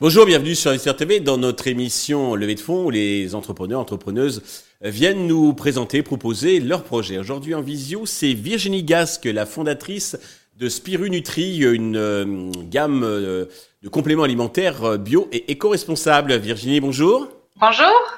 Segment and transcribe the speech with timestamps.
[0.00, 4.42] Bonjour, bienvenue sur Investir TV dans notre émission Levée de fonds où les entrepreneurs, entrepreneuses
[4.80, 7.18] viennent nous présenter, proposer leurs projets.
[7.18, 10.16] Aujourd'hui en visio, c'est Virginie Gasque, la fondatrice
[10.56, 13.46] de Spirunutri, une euh, gamme euh,
[13.82, 16.36] de compléments alimentaires euh, bio et éco-responsables.
[16.36, 17.28] Virginie, bonjour.
[17.60, 18.17] Bonjour.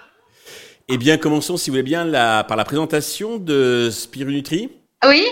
[0.93, 2.05] Eh bien, commençons, si vous voulez bien,
[2.43, 4.71] par la présentation de Spirunutri.
[5.07, 5.25] Oui,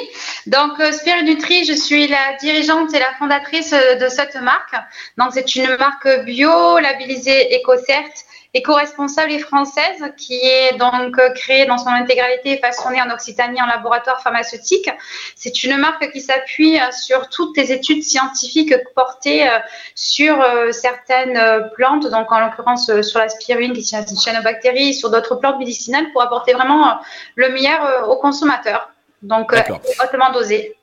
[0.46, 4.72] donc euh, Spirit Nutri, je suis la dirigeante et la fondatrice euh, de cette marque.
[5.18, 8.08] Donc c'est une marque bio, labellisée EcoCert,
[8.54, 13.60] éco-responsable et française, qui est donc euh, créée dans son intégralité et façonnée en Occitanie
[13.60, 14.90] en laboratoire pharmaceutique.
[15.36, 19.48] C'est une marque qui s'appuie sur toutes les études scientifiques portées
[19.94, 25.36] sur certaines plantes, donc en l'occurrence sur la spiruline qui est une cyanobactérie, sur d'autres
[25.36, 26.98] plantes médicinales pour apporter vraiment
[27.36, 28.90] le meilleur aux consommateurs.
[29.22, 29.60] Donc, euh,
[30.02, 30.77] hautement dosé.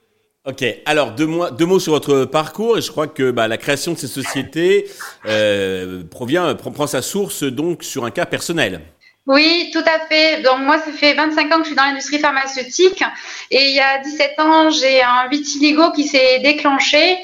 [0.47, 3.57] Ok, alors deux, mots, deux mots sur votre parcours et je crois que bah, la
[3.57, 4.87] création de ces sociétés
[5.25, 8.81] euh, provient, prend, prend, sa source donc sur un cas personnel.
[9.25, 10.43] Oui, tout à fait.
[10.43, 13.03] Donc moi, ça fait 25 ans que je suis dans l'industrie pharmaceutique
[13.49, 17.17] et il y a 17 ans, j'ai un vitiligo qui s'est déclenché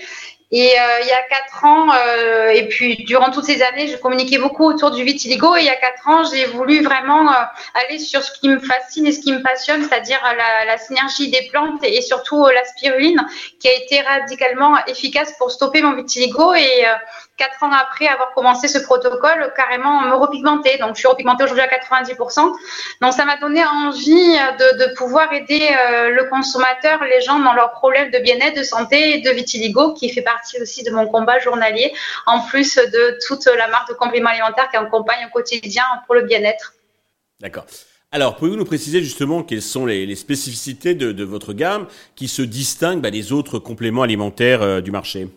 [0.53, 3.95] et euh, il y a quatre ans, euh, et puis durant toutes ces années, je
[3.95, 5.55] communiquais beaucoup autour du vitiligo.
[5.55, 7.35] Et il y a quatre ans, j'ai voulu vraiment euh,
[7.73, 11.31] aller sur ce qui me fascine et ce qui me passionne, c'est-à-dire la, la, synergie
[11.31, 13.25] des plantes et, surtout la spiruline,
[13.61, 16.53] qui a été radicalement efficace pour stopper mon vitiligo.
[16.53, 16.83] Et
[17.42, 20.78] quatre ans après avoir commencé ce protocole, carrément me repigmenter.
[20.78, 22.53] Donc, je suis repigmentée aujourd'hui à 90%.
[23.02, 27.72] Donc, ça m'a donné envie de, pouvoir aider euh, le consommateur, les gens dans leurs
[27.72, 31.39] problèmes de bien-être, de santé et de vitiligo, qui fait partie aussi de mon combat
[31.39, 31.92] journalier,
[32.28, 36.22] en plus de toute la marque de compléments alimentaires qui accompagne au quotidien pour le
[36.22, 36.73] bien-être.
[37.39, 37.66] D'accord.
[38.11, 43.02] Alors, pouvez-vous nous préciser justement quelles sont les, spécificités de, votre gamme qui se distinguent
[43.02, 45.28] bah, des autres compléments alimentaires euh, du marché?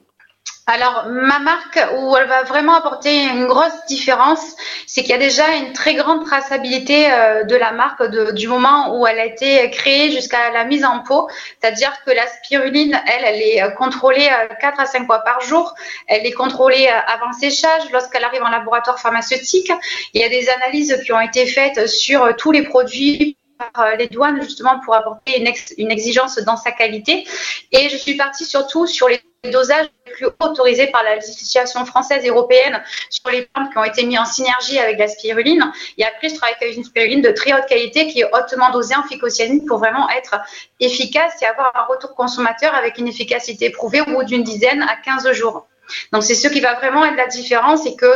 [0.67, 4.57] Alors, ma marque, où elle va vraiment apporter une grosse différence,
[4.87, 8.03] c'est qu'il y a déjà une très grande traçabilité euh, de la marque
[8.33, 11.29] du moment où elle a été créée jusqu'à la mise en pot.
[11.61, 15.43] C'est-à-dire que la spiruline, elle, elle est euh, contrôlée 4 euh, à 5 fois par
[15.43, 15.75] jour.
[16.07, 19.71] Elle est contrôlée avant séchage lorsqu'elle arrive en laboratoire pharmaceutique.
[20.15, 24.09] Il y a des analyses qui ont été faites sur tous les produits par les
[24.09, 27.27] douanes justement pour apporter une, une exigence dans sa qualité.
[27.71, 32.25] Et je suis partie surtout sur les dosages les plus autorisés par la législation française
[32.25, 35.73] et européenne sur les plantes qui ont été mis en synergie avec la spiruline.
[35.99, 38.95] Et après, je travaille avec une spiruline de très haute qualité qui est hautement dosée
[38.95, 40.37] en phycocyanine pour vraiment être
[40.81, 44.97] efficace et avoir un retour consommateur avec une efficacité prouvée au bout d'une dizaine à
[44.97, 45.67] 15 jours.
[46.13, 48.07] Donc c'est ce qui va vraiment être la différence et que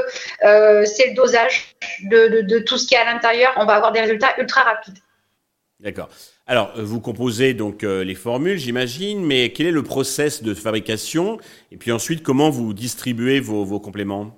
[0.44, 1.75] euh, c'est le dosage
[2.05, 3.53] de, de tout ce qui est à l'intérieur.
[3.56, 4.99] On va avoir des résultats ultra rapides.
[5.81, 6.09] D'accord.
[6.51, 10.55] Alors, euh, vous composez donc euh, les formules, j'imagine, mais quel est le process de
[10.55, 11.39] fabrication?
[11.71, 14.35] Et puis ensuite, comment vous distribuez vos, compléments?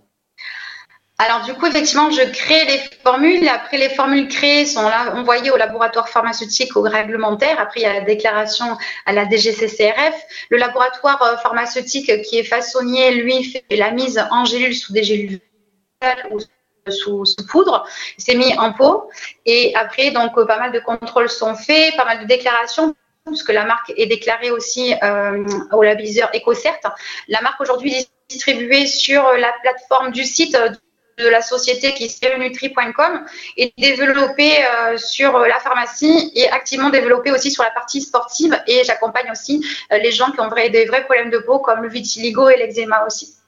[1.19, 3.47] Alors du coup, effectivement, je crée les formules.
[3.47, 7.61] Après, les formules créées sont envoyées au laboratoire pharmaceutique au réglementaire.
[7.61, 10.15] Après, il y a la déclaration à la DGCCRF.
[10.49, 15.05] Le laboratoire euh, pharmaceutique qui est façonnier, lui, fait la mise en gélule sous des
[15.05, 15.41] gélules
[16.91, 17.87] sous, poudre,
[18.19, 19.11] c'est mis en pot.
[19.47, 22.95] Et après, donc, pas mal de contrôles sont faits, pas mal de déclarations
[23.27, 26.95] puisque la marque est déclarée aussi euh, au labelliseur EcoCert.
[27.29, 30.57] La marque aujourd'hui est distribuée sur la plateforme du site
[31.19, 37.31] de la société qui est spirinutri.com et développée euh, sur la pharmacie et activement développée
[37.31, 38.59] aussi sur la partie sportive.
[38.67, 41.89] Et j'accompagne aussi euh, les gens qui ont des vrais problèmes de peau comme le
[41.89, 43.40] vitiligo et l'eczéma aussi.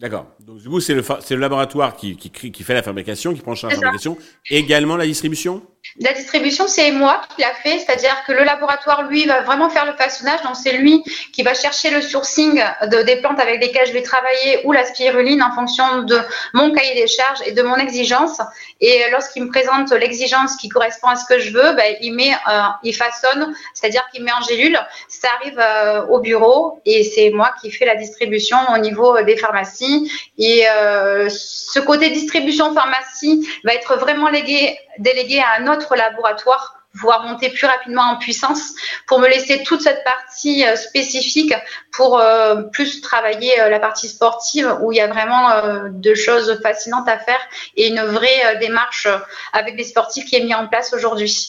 [0.00, 0.26] D'accord.
[0.40, 3.52] Donc, du coup, c'est le, le laboratoire qui, qui, qui, fait la fabrication, qui prend
[3.52, 4.16] en charge la fabrication,
[4.48, 5.62] également la distribution?
[5.98, 9.86] La distribution, c'est moi qui l'a fait, c'est-à-dire que le laboratoire, lui, va vraiment faire
[9.86, 10.40] le façonnage.
[10.42, 11.02] Donc, c'est lui
[11.32, 14.84] qui va chercher le sourcing de, des plantes avec lesquelles je vais travailler ou la
[14.84, 16.18] spiruline en fonction de
[16.54, 18.40] mon cahier des charges et de mon exigence.
[18.80, 22.32] Et lorsqu'il me présente l'exigence qui correspond à ce que je veux, ben, il met,
[22.32, 24.78] euh, il façonne, c'est-à-dire qu'il met en gélule.
[25.08, 29.36] Ça arrive euh, au bureau et c'est moi qui fais la distribution au niveau des
[29.36, 30.10] pharmacies.
[30.38, 36.80] Et euh, ce côté distribution pharmacie va être vraiment légué, délégué à un autre laboratoire
[36.92, 38.72] pouvoir monter plus rapidement en puissance
[39.06, 41.54] pour me laisser toute cette partie euh, spécifique
[41.92, 46.60] pour euh, plus travailler euh, la partie sportive où il y a vraiment de choses
[46.62, 47.40] fascinantes à faire
[47.76, 49.08] et une vraie démarche
[49.52, 51.48] avec les sportifs qui est mise en place aujourd'hui.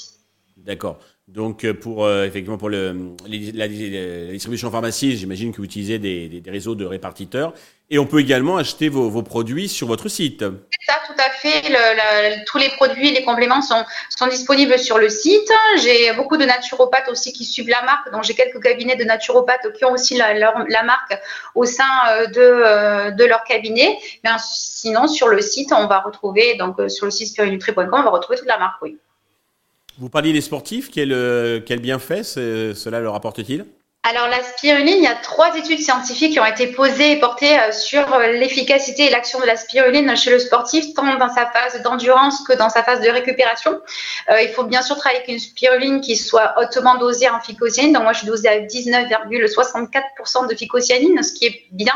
[0.57, 0.99] D'accord.
[1.33, 2.91] Donc pour effectivement pour la,
[3.67, 7.53] distribution en pharmacie, j'imagine que vous utilisez des, réseaux de répartiteurs.
[7.89, 10.43] Et on peut également acheter vos, produits sur votre site.
[10.85, 11.73] Ça, tout à fait.
[12.47, 13.85] Tous les produits, les compléments sont,
[14.27, 15.49] disponibles sur le site.
[15.81, 18.11] J'ai beaucoup de naturopathes aussi qui suivent la marque.
[18.11, 20.33] Donc j'ai quelques cabinets de naturopathes qui ont aussi la,
[20.83, 21.17] marque
[21.55, 23.97] au sein de, de leur cabinet.
[24.25, 28.09] Mais sinon, sur le site, on va retrouver donc sur le site spirinutri.com, on va
[28.09, 28.81] retrouver toute la marque.
[28.81, 28.97] Oui.
[29.97, 33.65] Vous parliez des sportifs, quel, euh, quel bienfait cela leur apporte-t-il?
[34.11, 37.57] Alors la spiruline, il y a trois études scientifiques qui ont été posées et portées
[37.57, 41.45] euh, sur euh, l'efficacité et l'action de la spiruline chez le sportif, tant dans sa
[41.45, 43.79] phase d'endurance que dans sa phase de récupération.
[44.29, 47.93] Euh, il faut bien sûr travailler avec une spiruline qui soit hautement dosée en phycocyanine.
[47.93, 51.93] Donc moi, je suis dosée à 19,64% de phycocyanine, ce qui est bien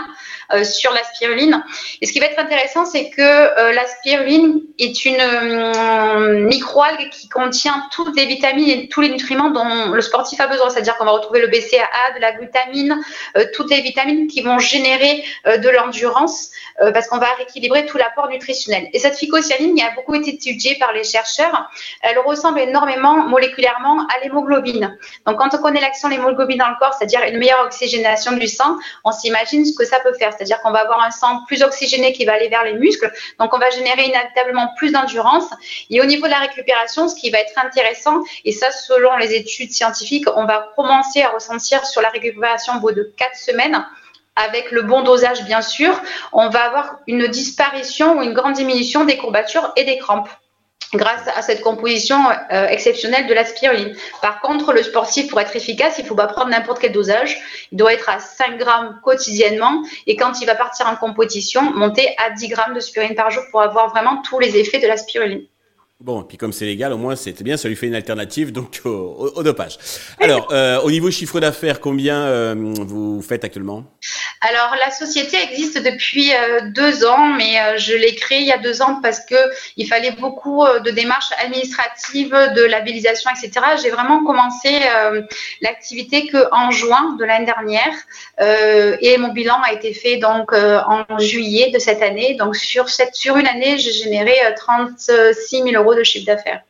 [0.64, 1.64] sur la spiruline.
[2.02, 7.88] Et ce qui va être intéressant, c'est que la spiruline est une microalgue qui contient
[7.92, 10.70] toutes les vitamines et tous les nutriments dont le sportif a besoin.
[10.70, 13.00] C'est-à-dire qu'on va retrouver le BCAA de la glutamine,
[13.38, 16.50] euh, toutes les vitamines qui vont générer euh, de l'endurance
[16.82, 18.90] euh, parce qu'on va rééquilibrer tout l'apport nutritionnel.
[18.94, 21.70] Et cette phycocyanine, a beaucoup été étudiée par les chercheurs,
[22.02, 24.98] elle ressemble énormément moléculairement à l'hémoglobine.
[25.26, 28.48] Donc quand on connaît l'action de l'hémoglobine dans le corps, c'est-à-dire une meilleure oxygénation du
[28.48, 30.34] sang, on s'imagine ce que ça peut faire.
[30.34, 33.12] C'est-à-dire qu'on va avoir un sang plus oxygéné qui va aller vers les muscles.
[33.40, 35.50] Donc on va générer inévitablement plus d'endurance.
[35.90, 39.34] Et au niveau de la récupération, ce qui va être intéressant, et ça selon les
[39.34, 43.86] études scientifiques, on va commencer à ressentir sur la récupération au bout de 4 semaines,
[44.36, 45.98] avec le bon dosage bien sûr,
[46.34, 50.28] on va avoir une disparition ou une grande diminution des courbatures et des crampes
[50.94, 52.18] grâce à cette composition
[52.52, 53.96] euh, exceptionnelle de la spiruline.
[54.22, 57.38] Par contre, le sportif, pour être efficace, il ne faut pas prendre n'importe quel dosage.
[57.72, 62.14] Il doit être à 5 grammes quotidiennement et quand il va partir en compétition, monter
[62.18, 64.98] à 10 grammes de spiruline par jour pour avoir vraiment tous les effets de la
[64.98, 65.46] spiruline.
[66.02, 68.52] Bon, et puis comme c'est légal, au moins c'était bien, ça lui fait une alternative
[68.52, 69.78] donc au, dopage.
[70.20, 73.86] Alors, euh, au niveau chiffre d'affaires, combien euh, vous faites actuellement?
[74.48, 78.52] Alors, la société existe depuis euh, deux ans, mais euh, je l'ai créée il y
[78.52, 79.36] a deux ans parce que
[79.76, 83.66] il fallait beaucoup euh, de démarches administratives, de labellisation, etc.
[83.82, 84.70] J'ai vraiment commencé
[85.62, 87.94] l'activité que en juin de l'année dernière
[89.02, 92.36] et mon bilan a été fait donc en juillet de cette année.
[92.36, 96.62] Donc, sur, cette, sur une année, j'ai généré 36 000 euros de chiffre d'affaires.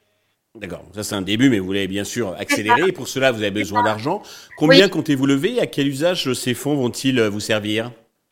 [0.60, 2.88] D'accord, ça c'est un début, mais vous voulez bien sûr accélérer.
[2.88, 4.24] Et pour cela, vous avez besoin d'argent.
[4.58, 5.60] Combien comptez-vous lever?
[5.60, 7.92] À quel usage ces fonds vont-ils vous servir?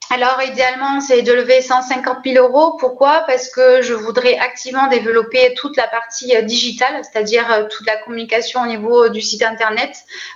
[0.10, 2.76] Alors, idéalement, c'est de lever 150 000 euros.
[2.78, 3.24] Pourquoi?
[3.26, 7.98] Parce que je voudrais activement développer toute la partie euh, digitale, c'est-à-dire euh, toute la
[7.98, 9.96] communication au niveau du site Internet,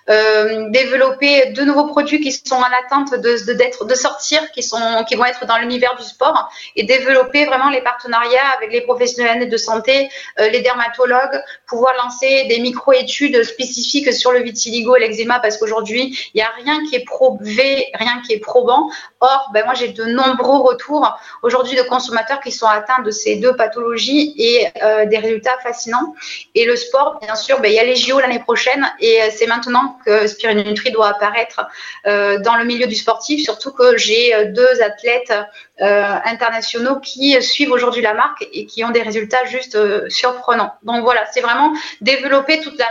[0.09, 5.03] euh, développer de nouveaux produits qui sont en attente de, d'être, de sortir, qui, sont,
[5.07, 9.49] qui vont être dans l'univers du sport, et développer vraiment les partenariats avec les professionnels
[9.49, 10.09] de santé,
[10.39, 16.37] les dermatologues, pouvoir lancer des micro-études spécifiques sur le vitiligo et l'eczéma, parce qu'aujourd'hui, il
[16.37, 18.89] n'y a rien qui est prouvé, rien qui est probant.
[19.19, 23.37] Or, ben, moi j'ai de nombreux retours aujourd'hui de consommateurs qui sont atteints de ces
[23.37, 26.13] deux pathologies et euh, des résultats fascinants.
[26.53, 29.29] Et le sport, bien sûr, ben, il y a les JO l'année prochaine et euh,
[29.35, 31.65] c'est maintenant que Spirinutri doit apparaître
[32.05, 35.33] euh, dans le milieu du sportif, surtout que j'ai deux athlètes
[35.79, 39.77] internationaux qui suivent aujourd'hui la marque et qui ont des résultats juste
[40.09, 40.73] surprenants.
[40.83, 41.71] Donc voilà, c'est vraiment
[42.01, 42.87] développer toute la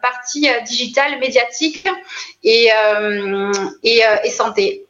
[0.00, 1.86] partie digitale, médiatique
[2.42, 2.70] et,
[3.82, 4.86] et santé.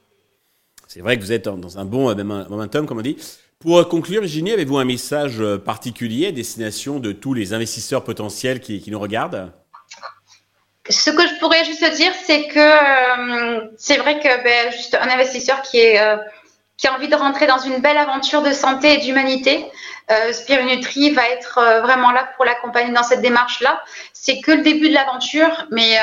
[0.93, 3.17] C'est vrai que vous êtes dans un bon euh, momentum, comme on dit.
[3.61, 8.05] Pour euh, conclure, Virginie, avez-vous un message euh, particulier à destination de tous les investisseurs
[8.05, 9.53] potentiels qui, nous regardent?
[10.91, 12.69] Ce que je pourrais juste dire, c'est que
[13.79, 16.21] c'est vrai que ben, juste un investisseur qui, a
[16.95, 19.65] envie de rentrer dans une belle aventure de santé et d'humanité,
[20.11, 23.81] euh, Spirinutri va être vraiment là pour l'accompagner dans cette démarche-là.
[24.13, 25.97] C'est que le début de l'aventure, mais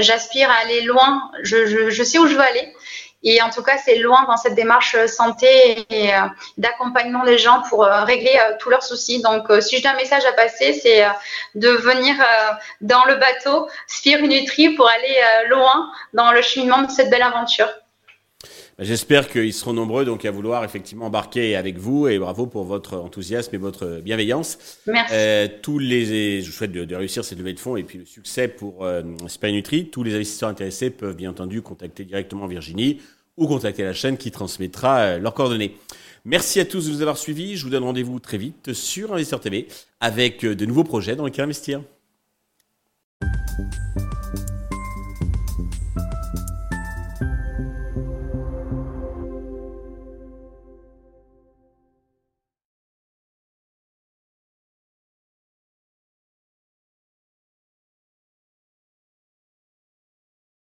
[0.00, 1.30] j'aspire à aller loin.
[1.42, 2.74] Je, sais où je veux aller.
[3.24, 6.20] Et en tout cas, c'est loin dans cette démarche euh, santé et euh,
[6.58, 9.22] d'accompagnement des gens pour euh, régler tous leurs soucis.
[9.22, 11.04] Donc, si j'ai un message à passer, c'est
[11.54, 12.14] de venir
[12.80, 17.68] dans le bateau Spirinutri pour aller loin dans le cheminement de cette belle aventure.
[18.82, 22.96] J'espère qu'ils seront nombreux donc à vouloir effectivement embarquer avec vous et bravo pour votre
[22.98, 24.58] enthousiasme et votre bienveillance.
[24.86, 25.14] Merci.
[25.62, 28.48] tous les, je vous souhaite de, réussir cette levée de fonds et puis le succès
[28.48, 29.90] pour euh, Spirinutri.
[29.90, 33.00] Tous les investisseurs intéressés peuvent bien entendu contacter directement Virginie
[33.36, 35.76] ou contacter la chaîne qui transmettra euh, leurs coordonnées.
[36.24, 37.56] Merci à tous de nous avoir suivis.
[37.56, 39.66] Je vous donne rendez-vous très vite sur Investir TV
[40.00, 41.82] avec euh, de nouveaux projets dans lesquels investir.